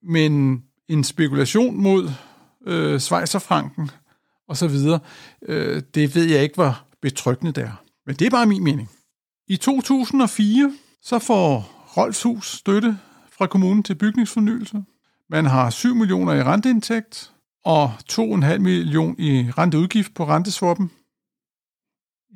men 0.03 0.63
en 0.87 1.03
spekulation 1.03 1.77
mod 1.77 2.11
øh, 2.67 2.99
Schweizerfranken 2.99 3.91
og 4.47 4.57
så 4.57 4.67
videre, 4.67 4.99
øh, 5.41 5.81
det 5.95 6.15
ved 6.15 6.25
jeg 6.25 6.43
ikke, 6.43 6.55
hvor 6.55 6.85
betryggende 7.01 7.51
det 7.51 7.63
er. 7.63 7.83
Men 8.05 8.15
det 8.15 8.25
er 8.25 8.29
bare 8.29 8.45
min 8.45 8.63
mening. 8.63 8.89
I 9.47 9.57
2004 9.57 10.73
så 11.01 11.19
får 11.19 11.59
Rolfshus 11.97 12.57
støtte 12.57 12.99
fra 13.31 13.47
kommunen 13.47 13.83
til 13.83 13.95
bygningsfornyelse. 13.95 14.83
Man 15.29 15.45
har 15.45 15.69
7 15.69 15.95
millioner 15.95 16.33
i 16.33 16.43
renteindtægt 16.43 17.31
og 17.65 17.93
2,5 18.11 18.57
millioner 18.57 19.15
i 19.17 19.51
renteudgift 19.51 20.13
på 20.13 20.27
renteswappen. 20.27 20.91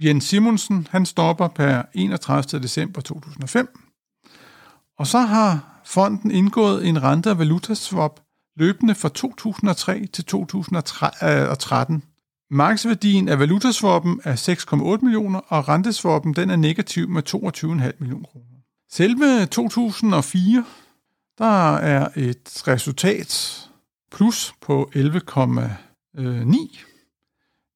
Jens 0.03 0.23
Simonsen, 0.23 0.87
han 0.91 1.05
stopper 1.05 1.47
per 1.47 1.83
31. 1.93 2.61
december 2.61 3.01
2005. 3.01 3.79
Og 4.97 5.07
så 5.07 5.19
har 5.19 5.81
fonden 5.85 6.31
indgået 6.31 6.87
en 6.87 7.03
rente- 7.03 7.31
og 7.31 7.39
valutaswap 7.39 8.19
løbende 8.55 8.95
fra 8.95 9.09
2003 9.09 10.05
til 10.13 10.25
2013. 10.25 11.95
Øh, 11.95 12.01
Markedsværdien 12.51 13.29
af 13.29 13.39
valutaswappen 13.39 14.21
er 14.23 14.35
6,8 14.95 15.05
millioner, 15.05 15.39
og 15.39 15.69
renteswappen 15.69 16.33
den 16.33 16.49
er 16.49 16.55
negativ 16.55 17.09
med 17.09 17.23
22,5 17.29 17.91
millioner 17.99 18.25
kroner. 18.25 18.45
Selve 18.91 19.45
2004, 19.45 20.65
der 21.37 21.75
er 21.75 22.07
et 22.15 22.63
resultat 22.67 23.61
plus 24.11 24.53
på 24.61 24.91
11,9 24.95 26.85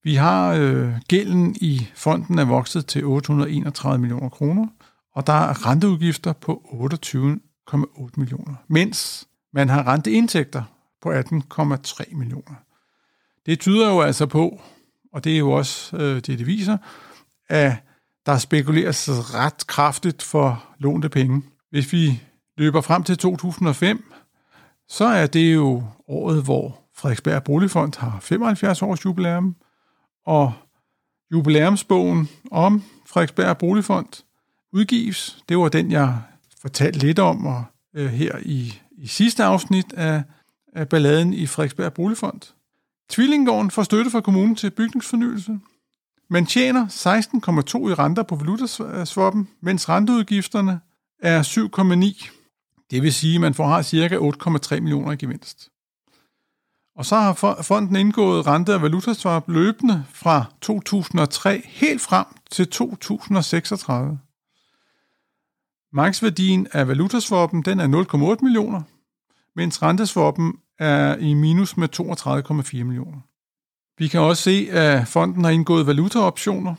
vi 0.03 0.15
har 0.15 0.53
øh, 0.53 0.91
gælden 1.07 1.55
i 1.61 1.87
fonden 1.95 2.39
er 2.39 2.45
vokset 2.45 2.85
til 2.85 3.05
831 3.05 3.97
millioner 4.01 4.29
kroner, 4.29 4.67
og 5.15 5.27
der 5.27 5.33
er 5.33 5.67
renteudgifter 5.67 6.33
på 6.33 6.61
28,8 6.65 8.09
millioner, 8.17 8.55
mens 8.67 9.27
man 9.53 9.69
har 9.69 9.87
renteindtægter 9.87 10.63
på 11.01 11.11
18,3 11.11 12.15
millioner. 12.15 12.55
Det 13.45 13.59
tyder 13.59 13.89
jo 13.89 14.01
altså 14.01 14.25
på, 14.25 14.61
og 15.13 15.23
det 15.23 15.33
er 15.33 15.37
jo 15.37 15.51
også 15.51 15.97
øh, 15.97 16.15
det, 16.15 16.27
det 16.27 16.47
viser, 16.47 16.77
at 17.49 17.73
der 18.25 18.37
spekuleres 18.37 19.09
ret 19.35 19.67
kraftigt 19.67 20.23
for 20.23 20.65
lånte 20.77 21.09
penge. 21.09 21.41
Hvis 21.69 21.93
vi 21.93 22.21
løber 22.57 22.81
frem 22.81 23.03
til 23.03 23.17
2005, 23.17 24.13
så 24.87 25.05
er 25.05 25.27
det 25.27 25.53
jo 25.53 25.83
året, 26.07 26.43
hvor 26.43 26.79
Frederiksberg 26.95 27.43
Boligfond 27.43 27.93
har 27.97 28.19
75 28.21 28.81
års 28.81 29.05
jubilæum, 29.05 29.55
og 30.25 30.53
jubilæumsbogen 31.31 32.29
om 32.51 32.83
Frederiksberg 33.05 33.57
Boligfond 33.57 34.23
udgives. 34.73 35.43
Det 35.49 35.57
var 35.57 35.69
den, 35.69 35.91
jeg 35.91 36.21
fortalte 36.61 36.99
lidt 36.99 37.19
om 37.19 37.45
og, 37.45 37.63
øh, 37.93 38.09
her 38.09 38.37
i, 38.41 38.81
i 39.01 39.07
sidste 39.07 39.43
afsnit 39.43 39.93
af, 39.93 40.23
af 40.73 40.89
balladen 40.89 41.33
i 41.33 41.47
Frederiksberg 41.47 41.93
Boligfond. 41.93 42.41
Tvillinggården 43.09 43.71
får 43.71 43.83
støtte 43.83 44.11
fra 44.11 44.21
kommunen 44.21 44.55
til 44.55 44.69
bygningsfornyelse. 44.69 45.59
Man 46.29 46.45
tjener 46.45 46.87
16,2 46.87 47.89
i 47.89 47.93
renter 47.93 48.23
på 48.23 48.35
valutaswappen, 48.35 49.49
mens 49.61 49.89
renteudgifterne 49.89 50.79
er 51.19 51.43
7,9. 51.43 52.29
Det 52.91 53.01
vil 53.01 53.13
sige, 53.13 53.35
at 53.35 53.41
man 53.41 53.53
får 53.53 53.67
har 53.67 53.81
ca. 53.81 54.17
8,3 54.75 54.79
millioner 54.79 55.11
i 55.11 55.15
gevinst. 55.15 55.69
Og 56.95 57.05
så 57.05 57.15
har 57.15 57.61
fonden 57.61 57.95
indgået 57.95 58.47
rente- 58.47 58.75
og 58.75 58.81
valutaswap 58.81 59.43
løbende 59.47 60.05
fra 60.13 60.45
2003 60.61 61.61
helt 61.65 62.01
frem 62.01 62.25
til 62.51 62.67
2036. 62.67 64.19
Markedsværdien 65.93 66.67
af 66.71 66.87
valutaswappen 66.87 67.61
den 67.61 67.79
er 67.79 68.35
0,8 68.35 68.43
millioner, 68.43 68.81
mens 69.55 69.81
renteswappen 69.81 70.53
er 70.79 71.15
i 71.15 71.33
minus 71.33 71.77
med 71.77 71.99
32,4 71.99 72.83
millioner. 72.83 73.19
Vi 73.97 74.07
kan 74.07 74.19
også 74.19 74.43
se, 74.43 74.67
at 74.71 75.07
fonden 75.07 75.43
har 75.43 75.51
indgået 75.51 75.87
valutaoptioner 75.87 76.75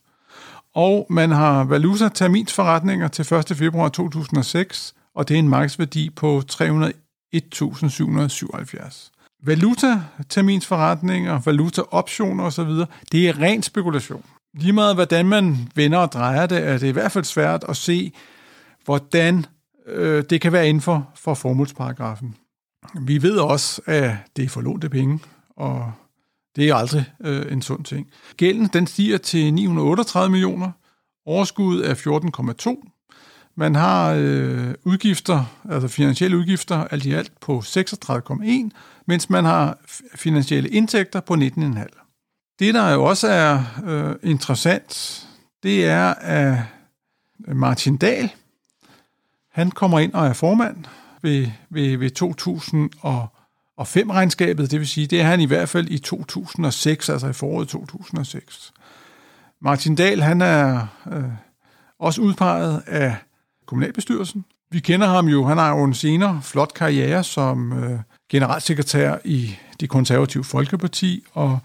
og 0.75 1.07
man 1.09 1.31
har 1.31 1.63
valuta 1.63 2.09
terminsforretninger 2.09 3.07
til 3.07 3.33
1. 3.33 3.57
februar 3.57 3.89
2006 3.89 4.95
og 5.15 5.27
det 5.27 5.35
er 5.35 5.39
en 5.39 5.49
markedsværdi 5.49 6.09
på 6.09 6.41
1777. 7.37 9.11
Valuta-terminsforretninger, 9.43 11.39
valutaoptioner 11.45 12.43
osv., 12.43 12.69
det 13.11 13.29
er 13.29 13.41
ren 13.41 13.63
spekulation. 13.63 14.25
Lige 14.53 14.73
meget 14.73 14.95
hvordan 14.95 15.25
man 15.25 15.57
vender 15.75 15.97
og 15.97 16.11
drejer 16.11 16.45
det, 16.45 16.67
er 16.67 16.77
det 16.77 16.87
i 16.87 16.91
hvert 16.91 17.11
fald 17.11 17.23
svært 17.23 17.65
at 17.69 17.77
se, 17.77 18.13
hvordan 18.85 19.45
øh, 19.87 20.23
det 20.29 20.41
kan 20.41 20.51
være 20.51 20.69
inden 20.69 20.81
for, 20.81 21.09
for 21.15 21.33
formålsparagrafen. 21.33 22.35
Vi 23.01 23.21
ved 23.21 23.37
også, 23.37 23.81
at 23.85 24.15
det 24.35 24.45
er 24.45 24.49
for 24.49 24.61
lånte 24.61 24.89
penge, 24.89 25.19
og 25.57 25.91
det 26.55 26.69
er 26.69 26.75
aldrig 26.75 27.05
øh, 27.21 27.51
en 27.51 27.61
sund 27.61 27.85
ting. 27.85 28.07
Gælden 28.37 28.69
den 28.73 28.87
stiger 28.87 29.17
til 29.17 29.53
938 29.53 30.31
millioner, 30.31 30.71
overskud 31.25 31.81
er 31.81 31.93
14,2. 32.67 32.94
Man 33.57 33.75
har 33.75 34.13
øh, 34.17 34.73
udgifter, 34.83 35.45
altså 35.69 35.87
finansielle 35.87 36.37
udgifter, 36.37 36.83
alt 36.83 37.05
i 37.05 37.13
alt 37.13 37.39
på 37.39 37.63
36,1, 37.65 38.69
mens 39.05 39.29
man 39.29 39.45
har 39.45 39.77
finansielle 40.15 40.69
indtægter 40.69 41.19
på 41.19 41.33
19,5. 41.33 42.55
Det, 42.59 42.73
der 42.73 42.89
jo 42.89 43.03
også 43.03 43.27
er 43.27 43.63
øh, 43.85 44.15
interessant, 44.23 45.21
det 45.63 45.85
er, 45.85 46.13
at 46.13 46.57
Martin 47.47 47.97
Dahl, 47.97 48.33
han 49.51 49.71
kommer 49.71 49.99
ind 49.99 50.13
og 50.13 50.27
er 50.27 50.33
formand 50.33 50.85
ved, 51.21 51.47
ved, 51.69 51.97
ved 51.97 52.21
2005-regnskabet, 52.21 54.71
det 54.71 54.79
vil 54.79 54.87
sige, 54.87 55.07
det 55.07 55.21
er 55.21 55.25
han 55.25 55.41
i 55.41 55.45
hvert 55.45 55.69
fald 55.69 55.87
i 55.89 55.97
2006, 55.97 57.09
altså 57.09 57.27
i 57.27 57.33
foråret 57.33 57.67
2006. 57.67 58.73
Martin 59.61 59.95
Dahl, 59.95 60.21
han 60.21 60.41
er 60.41 60.87
øh, 61.11 61.23
også 61.99 62.21
udpeget 62.21 62.83
af 62.87 63.15
kommunalbestyrelsen. 63.65 64.45
Vi 64.71 64.79
kender 64.79 65.07
ham 65.07 65.27
jo, 65.27 65.45
han 65.45 65.57
har 65.57 65.69
jo 65.69 65.83
en 65.83 65.93
senere 65.93 66.39
flot 66.43 66.73
karriere 66.73 67.23
som 67.23 67.83
øh, 67.83 67.99
generalsekretær 68.29 69.17
i 69.25 69.55
det 69.79 69.89
konservative 69.89 70.43
Folkeparti, 70.43 71.23
og, 71.33 71.59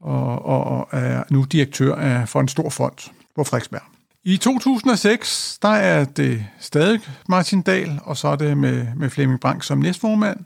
og, 0.00 0.46
og, 0.46 0.64
og 0.64 0.88
er 0.92 1.22
nu 1.30 1.44
direktør 1.44 1.94
af, 1.94 2.28
for 2.28 2.40
en 2.40 2.48
stor 2.48 2.70
fond 2.70 3.10
på 3.34 3.44
Frederiksberg. 3.44 3.82
I 4.24 4.36
2006, 4.36 5.58
der 5.62 5.68
er 5.68 6.04
det 6.04 6.46
stadig 6.58 7.00
Martin 7.28 7.62
Dahl, 7.62 8.00
og 8.04 8.16
så 8.16 8.28
er 8.28 8.36
det 8.36 8.58
med, 8.58 8.86
med 8.96 9.10
Flemming 9.10 9.40
Brank 9.40 9.64
som 9.64 9.78
næstformand. 9.78 10.38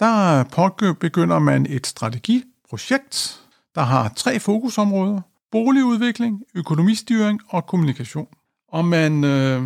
Der 0.00 0.94
begynder 1.00 1.38
man 1.38 1.66
et 1.66 1.86
strategiprojekt, 1.86 3.40
der 3.74 3.82
har 3.82 4.12
tre 4.16 4.40
fokusområder. 4.40 5.20
Boligudvikling, 5.52 6.42
økonomistyring 6.54 7.40
og 7.48 7.66
kommunikation. 7.66 8.28
Og 8.72 8.84
man 8.84 9.24
øh, 9.24 9.62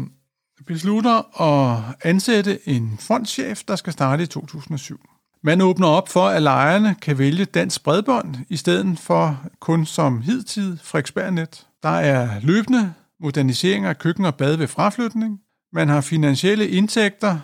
beslutter 0.67 1.43
at 1.43 1.97
ansætte 2.03 2.69
en 2.69 2.97
fondschef, 3.01 3.63
der 3.69 3.77
skal 3.77 3.93
starte 3.93 4.23
i 4.23 4.27
2007. 4.27 5.01
Man 5.45 5.61
åbner 5.61 5.87
op 5.87 6.09
for, 6.09 6.29
at 6.29 6.43
lejerne 6.43 6.97
kan 7.03 7.19
vælge 7.19 7.45
dansk 7.45 7.85
bredbånd 7.85 8.37
i 8.49 8.57
stedet 8.57 8.99
for 8.99 9.43
kun 9.61 9.87
som 9.87 10.21
hidtid 10.21 10.79
Frederiksbergnet. 10.83 11.67
Der 11.83 11.89
er 11.89 12.41
løbende 12.41 12.95
modernisering 13.21 13.85
af 13.85 13.99
køkken 13.99 14.25
og 14.25 14.35
bad 14.35 14.57
ved 14.57 14.69
fraflytning. 14.69 15.41
Man 15.73 15.89
har 15.89 16.01
finansielle 16.01 16.69
indtægter 16.69 17.39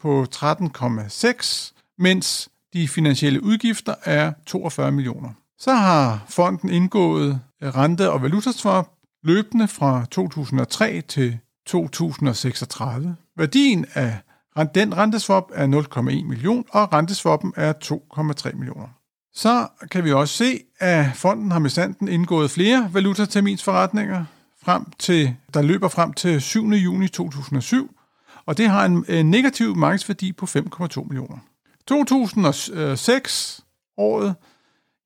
på 0.00 0.26
13,6, 0.34 1.72
mens 1.98 2.48
de 2.72 2.88
finansielle 2.88 3.42
udgifter 3.42 3.94
er 4.04 4.32
42 4.46 4.92
millioner. 4.92 5.28
Så 5.58 5.74
har 5.74 6.24
fonden 6.28 6.70
indgået 6.70 7.40
rente- 7.62 8.10
og 8.10 8.22
valutaswap 8.22 8.88
løbende 9.24 9.68
fra 9.68 10.04
2003 10.10 11.00
til 11.00 11.38
2036. 11.66 13.16
Værdien 13.36 13.86
af 13.94 14.18
den 14.74 14.96
renteswap 14.96 15.44
er 15.54 15.66
0,1 15.66 16.02
million, 16.02 16.64
og 16.70 16.92
renteswappen 16.92 17.52
er 17.56 17.72
2,3 18.52 18.56
millioner. 18.56 18.88
Så 19.34 19.66
kan 19.90 20.04
vi 20.04 20.12
også 20.12 20.34
se, 20.34 20.60
at 20.78 21.06
fonden 21.14 21.50
har 21.50 21.58
med 21.58 21.70
sanden 21.70 22.08
indgået 22.08 22.50
flere 22.50 22.90
valutaterminsforretninger, 22.92 24.24
frem 24.62 24.84
til, 24.98 25.36
der 25.54 25.62
løber 25.62 25.88
frem 25.88 26.12
til 26.12 26.40
7. 26.40 26.66
juni 26.68 27.08
2007, 27.08 27.96
og 28.46 28.58
det 28.58 28.68
har 28.68 28.84
en, 28.84 29.04
en 29.08 29.30
negativ 29.30 29.76
markedsværdi 29.76 30.32
på 30.32 30.46
5,2 30.46 31.02
millioner. 31.08 31.38
2006 31.86 33.60
året, 33.96 34.34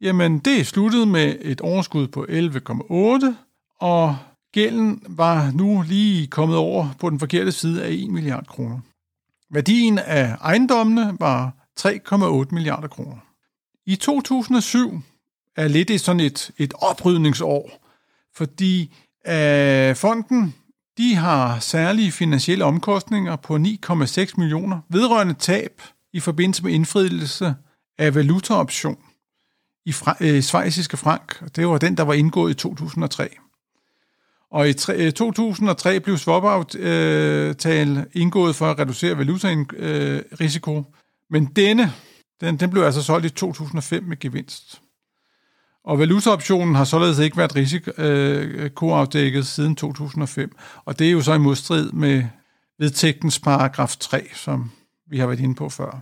jamen 0.00 0.38
det 0.38 0.66
sluttede 0.66 1.06
med 1.06 1.36
et 1.40 1.60
overskud 1.60 2.08
på 2.08 2.26
11,8, 2.28 3.45
og 3.80 4.16
gælden 4.52 5.02
var 5.08 5.50
nu 5.50 5.82
lige 5.82 6.26
kommet 6.26 6.56
over 6.56 6.88
på 7.00 7.10
den 7.10 7.18
forkerte 7.18 7.52
side 7.52 7.84
af 7.84 7.90
1 7.90 8.10
milliard 8.10 8.46
kroner. 8.46 8.80
Værdien 9.50 9.98
af 9.98 10.36
ejendommene 10.40 11.16
var 11.20 11.52
3,8 11.80 12.54
milliarder 12.54 12.88
kroner. 12.88 13.16
I 13.86 13.96
2007 13.96 15.00
er 15.56 15.68
lidt 15.68 16.00
sådan 16.00 16.20
et, 16.20 16.50
et 16.58 16.74
oprydningsår, 16.74 17.86
fordi 18.34 18.94
øh, 19.28 19.96
fonden 19.96 20.54
de 20.98 21.14
har 21.14 21.58
særlige 21.58 22.12
finansielle 22.12 22.64
omkostninger 22.64 23.36
på 23.36 23.56
9,6 23.56 24.34
millioner 24.36 24.80
vedrørende 24.88 25.34
tab 25.34 25.82
i 26.12 26.20
forbindelse 26.20 26.64
med 26.64 26.72
indfrielse 26.72 27.54
af 27.98 28.14
valutaoption 28.14 28.98
i 29.86 29.92
fra, 29.92 30.16
øh, 30.20 30.42
svejsiske 30.42 30.96
frank. 30.96 31.56
Det 31.56 31.68
var 31.68 31.78
den, 31.78 31.96
der 31.96 32.02
var 32.02 32.14
indgået 32.14 32.50
i 32.50 32.54
2003. 32.54 33.28
Og 34.56 34.68
i 34.68 34.72
2003 34.72 35.94
øh, 35.94 36.00
blev 36.00 36.16
swap-aftale 36.16 38.00
øh, 38.00 38.06
indgået 38.14 38.56
for 38.56 38.66
at 38.66 38.78
reducere 38.78 39.18
valutarisiko, 39.18 40.78
øh, 40.78 40.84
men 41.30 41.44
denne 41.44 41.92
den, 42.40 42.56
den 42.56 42.70
blev 42.70 42.82
altså 42.82 43.02
solgt 43.02 43.26
i 43.26 43.30
2005 43.30 44.02
med 44.02 44.18
gevinst. 44.18 44.82
Og 45.84 45.98
valutaoptionen 45.98 46.74
har 46.74 46.84
således 46.84 47.18
ikke 47.18 47.36
været 47.36 47.56
risikoafdækket 47.56 49.46
siden 49.46 49.76
2005, 49.76 50.56
og 50.84 50.98
det 50.98 51.06
er 51.06 51.10
jo 51.10 51.22
så 51.22 51.34
i 51.34 51.38
modstrid 51.38 51.92
med 51.92 52.24
vedtægtens 52.78 53.38
paragraf 53.38 53.96
3, 54.00 54.28
som 54.34 54.70
vi 55.10 55.18
har 55.18 55.26
været 55.26 55.40
inde 55.40 55.54
på 55.54 55.68
før. 55.68 56.00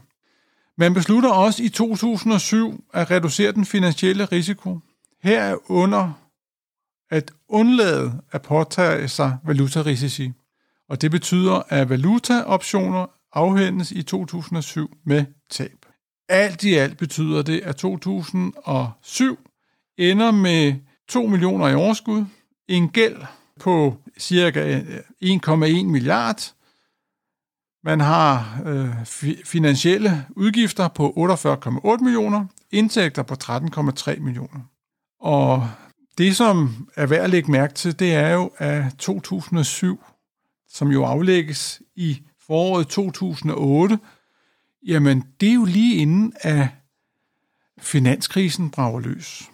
Man 0.78 0.94
beslutter 0.94 1.30
også 1.30 1.62
i 1.62 1.68
2007 1.68 2.84
at 2.92 3.10
reducere 3.10 3.52
den 3.52 3.64
finansielle 3.64 4.24
risiko. 4.24 4.78
Her 5.22 5.42
er 5.42 5.70
under 5.70 6.23
at 7.14 7.30
undlade 7.48 8.20
at 8.32 8.42
påtage 8.42 9.08
sig 9.08 9.36
valutarisici. 9.44 10.32
Og 10.88 11.02
det 11.02 11.10
betyder, 11.10 11.62
at 11.68 11.90
valutaoptioner 11.90 13.06
afhændes 13.32 13.92
i 13.92 14.02
2007 14.02 14.96
med 15.04 15.24
tab. 15.50 15.86
Alt 16.28 16.64
i 16.64 16.74
alt 16.74 16.98
betyder 16.98 17.42
det, 17.42 17.60
at 17.60 17.76
2007 17.76 19.38
ender 19.98 20.30
med 20.30 20.74
2 21.08 21.26
millioner 21.26 21.68
i 21.68 21.74
overskud, 21.74 22.24
en 22.68 22.88
gæld 22.88 23.22
på 23.60 23.96
cirka 24.18 24.80
1,1 25.24 25.84
milliard. 25.84 26.52
Man 27.84 28.00
har 28.00 28.62
øh, 28.66 29.06
finansielle 29.44 30.26
udgifter 30.36 30.88
på 30.88 31.14
48,8 31.96 32.04
millioner, 32.04 32.46
indtægter 32.70 33.22
på 33.22 33.34
13,3 33.44 34.20
millioner. 34.20 34.60
Og 35.20 35.68
det, 36.18 36.36
som 36.36 36.88
er 36.96 37.06
værd 37.06 37.24
at 37.24 37.30
lægge 37.30 37.50
mærke 37.50 37.74
til, 37.74 37.98
det 37.98 38.14
er 38.14 38.30
jo, 38.30 38.50
at 38.58 38.84
2007, 38.98 40.04
som 40.68 40.88
jo 40.88 41.04
aflægges 41.04 41.82
i 41.96 42.22
foråret 42.46 42.88
2008, 42.88 43.98
jamen 44.86 45.24
det 45.40 45.48
er 45.48 45.54
jo 45.54 45.64
lige 45.64 45.96
inden, 45.96 46.32
at 46.40 46.66
finanskrisen 47.78 48.70
brager 48.70 49.00
løs. 49.00 49.50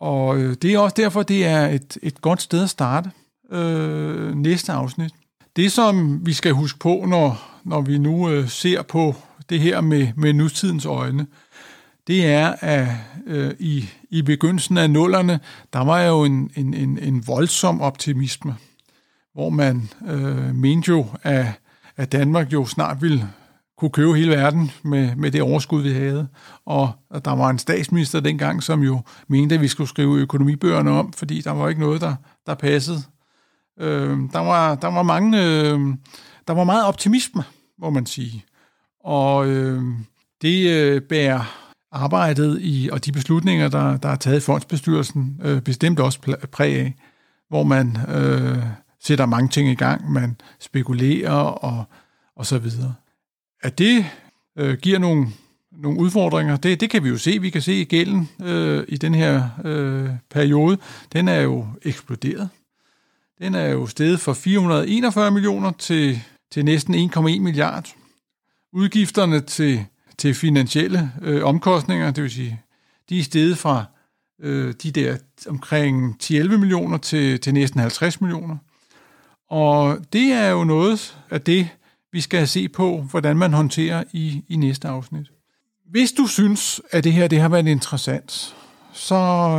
Og 0.00 0.38
øh, 0.38 0.56
det 0.62 0.74
er 0.74 0.78
også 0.78 0.94
derfor, 0.96 1.22
det 1.22 1.46
er 1.46 1.66
et, 1.66 1.98
et 2.02 2.20
godt 2.20 2.42
sted 2.42 2.62
at 2.62 2.70
starte 2.70 3.10
øh, 3.50 4.34
næste 4.34 4.72
afsnit. 4.72 5.14
Det, 5.56 5.72
som 5.72 6.26
vi 6.26 6.32
skal 6.32 6.52
huske 6.52 6.78
på, 6.78 7.04
når, 7.08 7.50
når 7.64 7.80
vi 7.80 7.98
nu 7.98 8.30
øh, 8.30 8.48
ser 8.48 8.82
på 8.82 9.14
det 9.48 9.60
her 9.60 9.80
med, 9.80 10.08
med 10.16 10.32
nutidens 10.32 10.84
øjne, 10.86 11.26
det 12.06 12.26
er, 12.26 12.54
at 12.60 12.88
øh, 13.26 13.54
i, 13.58 13.88
i 14.10 14.22
begyndelsen 14.22 14.78
af 14.78 14.90
nullerne, 14.90 15.40
der 15.72 15.84
var 15.84 16.02
jo 16.02 16.24
en, 16.24 16.50
en, 16.56 16.74
en, 16.74 16.98
en 16.98 17.26
voldsom 17.26 17.80
optimisme, 17.80 18.56
hvor 19.34 19.50
man 19.50 19.88
øh, 20.08 20.54
mente 20.54 20.88
jo, 20.88 21.06
at, 21.22 21.46
at 21.96 22.12
Danmark 22.12 22.52
jo 22.52 22.66
snart 22.66 23.02
ville 23.02 23.28
kunne 23.78 23.90
købe 23.90 24.14
hele 24.14 24.30
verden 24.30 24.70
med, 24.82 25.16
med 25.16 25.30
det 25.30 25.42
overskud, 25.42 25.82
vi 25.82 25.92
havde. 25.92 26.28
Og, 26.66 26.92
der 27.24 27.36
var 27.36 27.50
en 27.50 27.58
statsminister 27.58 28.20
dengang, 28.20 28.62
som 28.62 28.82
jo 28.82 29.00
mente, 29.28 29.54
at 29.54 29.60
vi 29.60 29.68
skulle 29.68 29.88
skrive 29.88 30.18
økonomibøgerne 30.18 30.90
om, 30.90 31.12
fordi 31.12 31.40
der 31.40 31.50
var 31.50 31.68
ikke 31.68 31.80
noget, 31.80 32.00
der, 32.00 32.14
der 32.46 32.54
passede. 32.54 32.98
Øh, 33.80 34.18
der, 34.32 34.38
var, 34.38 34.74
der 34.74 34.88
var 34.88 35.02
mange... 35.02 35.44
Øh, 35.44 35.80
der 36.48 36.52
var 36.52 36.64
meget 36.64 36.84
optimisme, 36.84 37.42
må 37.78 37.90
man 37.90 38.06
sige. 38.06 38.44
Og 39.04 39.48
øh, 39.48 39.82
det 40.42 40.70
øh, 40.70 41.02
bærer 41.02 41.65
arbejdet 41.96 42.58
i, 42.60 42.88
og 42.92 43.04
de 43.04 43.12
beslutninger, 43.12 43.68
der, 43.68 43.96
der 43.96 44.08
er 44.08 44.16
taget 44.16 44.36
i 44.36 44.40
fondsbestyrelsen, 44.40 45.40
øh, 45.42 45.62
bestemt 45.62 46.00
også 46.00 46.36
præg 46.52 46.76
af, 46.76 46.94
hvor 47.48 47.62
man 47.62 47.96
øh, 48.08 48.58
sætter 49.04 49.26
mange 49.26 49.48
ting 49.48 49.68
i 49.68 49.74
gang. 49.74 50.12
Man 50.12 50.36
spekulerer 50.60 51.32
og 51.32 51.84
og 52.36 52.46
så 52.46 52.58
videre. 52.58 52.94
At 53.62 53.78
det 53.78 54.06
øh, 54.58 54.78
giver 54.78 54.98
nogle, 54.98 55.26
nogle 55.72 55.98
udfordringer, 55.98 56.56
det, 56.56 56.80
det 56.80 56.90
kan 56.90 57.04
vi 57.04 57.08
jo 57.08 57.18
se. 57.18 57.38
Vi 57.40 57.50
kan 57.50 57.62
se, 57.62 57.72
at 57.72 57.88
gælden 57.88 58.28
øh, 58.42 58.84
i 58.88 58.96
den 58.96 59.14
her 59.14 59.48
øh, 59.64 60.10
periode, 60.30 60.78
den 61.12 61.28
er 61.28 61.40
jo 61.40 61.66
eksploderet. 61.82 62.48
Den 63.38 63.54
er 63.54 63.66
jo 63.66 63.86
steget 63.86 64.20
fra 64.20 64.32
441 64.32 65.30
millioner 65.30 65.72
til, 65.78 66.20
til 66.50 66.64
næsten 66.64 66.94
1,1 66.94 67.20
milliard. 67.20 67.94
Udgifterne 68.72 69.40
til, 69.40 69.84
til 70.18 70.34
finansielle 70.34 71.12
øh, 71.22 71.44
omkostninger, 71.44 72.10
det 72.10 72.22
vil 72.22 72.30
sige, 72.30 72.60
de 73.08 73.18
er 73.18 73.22
steget 73.22 73.58
fra 73.58 73.84
øh, 74.40 74.74
de 74.82 74.90
der 74.90 75.16
omkring 75.48 76.16
10-11 76.22 76.56
millioner 76.56 76.98
til, 76.98 77.40
til 77.40 77.54
næsten 77.54 77.80
50 77.80 78.20
millioner. 78.20 78.56
Og 79.50 79.98
det 80.12 80.32
er 80.32 80.48
jo 80.48 80.64
noget 80.64 81.18
af 81.30 81.40
det, 81.40 81.68
vi 82.12 82.20
skal 82.20 82.48
se 82.48 82.68
på, 82.68 83.00
hvordan 83.00 83.36
man 83.36 83.52
håndterer 83.52 84.04
i, 84.12 84.42
i 84.48 84.56
næste 84.56 84.88
afsnit. 84.88 85.26
Hvis 85.90 86.12
du 86.12 86.26
synes, 86.26 86.80
at 86.90 87.04
det 87.04 87.12
her 87.12 87.28
det 87.28 87.40
har 87.40 87.48
været 87.48 87.68
interessant, 87.68 88.56
så 88.92 89.14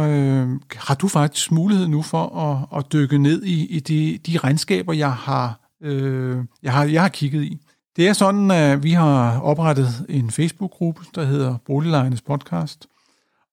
øh, 0.09 0.59
har 0.75 0.95
du 0.95 1.07
faktisk 1.07 1.51
mulighed 1.51 1.87
nu 1.87 2.01
for 2.01 2.37
at, 2.37 2.79
at 2.79 2.93
dykke 2.93 3.17
ned 3.17 3.43
i, 3.43 3.65
i 3.65 3.79
de, 3.79 4.19
de 4.25 4.37
regnskaber, 4.37 4.93
jeg 4.93 5.13
har, 5.13 5.59
øh, 5.81 6.37
jeg, 6.63 6.73
har, 6.73 6.83
jeg 6.85 7.01
har 7.01 7.09
kigget 7.09 7.43
i. 7.43 7.61
Det 7.97 8.07
er 8.07 8.13
sådan, 8.13 8.51
at 8.51 8.83
vi 8.83 8.91
har 8.91 9.39
oprettet 9.39 10.05
en 10.09 10.31
Facebook-gruppe, 10.31 11.01
der 11.15 11.25
hedder 11.25 11.57
Boliglejernes 11.65 12.21
Podcast. 12.21 12.87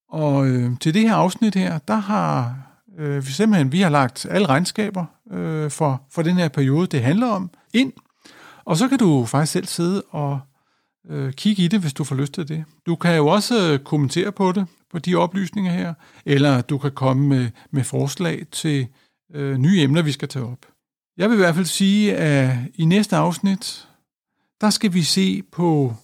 Og 0.08 0.46
øh, 0.46 0.70
til 0.80 0.94
det 0.94 1.02
her 1.02 1.14
afsnit 1.14 1.54
her, 1.54 1.78
der 1.78 1.94
har 1.94 2.56
øh, 2.98 3.26
vi 3.26 3.32
simpelthen 3.32 3.72
vi 3.72 3.80
har 3.80 3.90
lagt 3.90 4.26
alle 4.30 4.48
regnskaber 4.48 5.04
øh, 5.32 5.70
for, 5.70 6.02
for 6.10 6.22
den 6.22 6.36
her 6.36 6.48
periode, 6.48 6.86
det 6.86 7.02
handler 7.02 7.26
om, 7.26 7.50
ind. 7.74 7.92
Og 8.64 8.76
så 8.76 8.88
kan 8.88 8.98
du 8.98 9.24
faktisk 9.24 9.52
selv 9.52 9.66
sidde 9.66 10.02
og 10.10 10.40
øh, 11.10 11.32
kigge 11.32 11.62
i 11.62 11.68
det, 11.68 11.80
hvis 11.80 11.92
du 11.92 12.04
får 12.04 12.16
lyst 12.16 12.32
til 12.32 12.48
det. 12.48 12.64
Du 12.86 12.96
kan 12.96 13.16
jo 13.16 13.26
også 13.26 13.72
øh, 13.72 13.78
kommentere 13.78 14.32
på 14.32 14.52
det, 14.52 14.66
på 14.92 14.98
de 14.98 15.14
oplysninger 15.14 15.72
her, 15.72 15.94
eller 16.26 16.60
du 16.60 16.78
kan 16.78 16.92
komme 16.92 17.26
med, 17.28 17.50
med 17.70 17.84
forslag 17.84 18.46
til 18.52 18.86
øh, 19.34 19.56
nye 19.56 19.82
emner, 19.82 20.02
vi 20.02 20.12
skal 20.12 20.28
tage 20.28 20.44
op. 20.44 20.66
Jeg 21.16 21.30
vil 21.30 21.34
i 21.34 21.40
hvert 21.40 21.54
fald 21.54 21.66
sige, 21.66 22.16
at 22.16 22.58
i 22.74 22.84
næste 22.84 23.16
afsnit, 23.16 23.88
der 24.60 24.70
skal 24.70 24.94
vi 24.94 25.02
se 25.02 25.42
på 25.42 25.94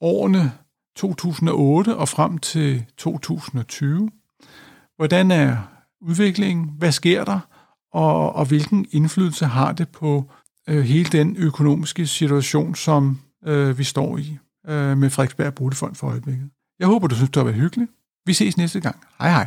årene 0.00 0.52
2008 0.96 1.96
og 1.96 2.08
frem 2.08 2.38
til 2.38 2.84
2020. 2.96 4.10
Hvordan 4.96 5.30
er 5.30 5.56
udviklingen? 6.00 6.70
Hvad 6.78 6.92
sker 6.92 7.24
der? 7.24 7.40
Og, 7.92 8.32
og 8.32 8.46
hvilken 8.46 8.86
indflydelse 8.90 9.46
har 9.46 9.72
det 9.72 9.88
på 9.88 10.30
øh, 10.68 10.82
hele 10.82 11.08
den 11.08 11.36
økonomiske 11.36 12.06
situation, 12.06 12.74
som 12.74 13.20
øh, 13.46 13.78
vi 13.78 13.84
står 13.84 14.18
i 14.18 14.38
øh, 14.66 14.98
med 14.98 15.10
Frederiksberg 15.10 15.54
Boligfond 15.54 15.94
for 15.94 16.08
øjeblikket. 16.08 16.50
Jeg 16.78 16.88
håber, 16.88 17.06
du 17.06 17.14
synes, 17.14 17.30
det 17.30 17.36
har 17.36 17.44
været 17.44 17.60
hyggeligt. 17.60 17.90
Vi 18.26 18.32
ses 18.32 18.56
næste 18.56 18.80
gang. 18.80 18.96
Hej 19.18 19.30
hej. 19.30 19.46